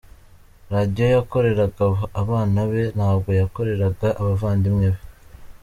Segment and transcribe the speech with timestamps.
[0.73, 1.83] Radio yakoreraga
[2.21, 5.01] abana be, ntabwo yakoreraga abavandimwe be.